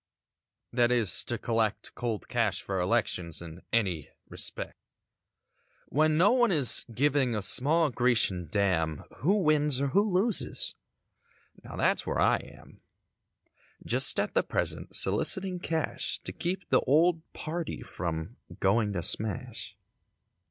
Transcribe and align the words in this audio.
That 0.73 0.91
is 0.91 1.23
to 1.25 1.37
collect 1.37 1.93
Cold 1.93 2.27
cash 2.27 2.59
for 2.63 2.79
elections 2.79 3.39
in 3.39 3.61
any 3.71 4.09
respect? 4.27 4.75
When 5.89 6.17
no 6.17 6.31
one 6.31 6.51
is 6.51 6.85
giving, 6.91 7.35
a 7.35 7.43
small 7.43 7.91
Grecian 7.91 8.47
dam 8.47 9.03
Who 9.17 9.43
wins 9.43 9.79
or 9.79 9.89
who 9.89 10.01
loses? 10.01 10.73
Now 11.63 11.75
that's 11.75 12.03
where 12.03 12.19
I 12.19 12.37
am 12.37 12.81
Just 13.85 14.19
at 14.19 14.33
the 14.33 14.41
present. 14.41 14.95
Soliciting 14.95 15.59
cash 15.59 16.19
To 16.23 16.33
keep 16.33 16.69
the 16.69 16.81
old 16.87 17.21
party 17.33 17.81
from 17.83 18.37
going 18.59 18.93
to 18.93 19.03
smash. 19.03 19.77